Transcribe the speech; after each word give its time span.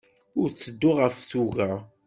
Ur 0.39 0.47
tteddut 0.49 0.97
ɣef 1.01 1.15
tuga. 1.31 1.71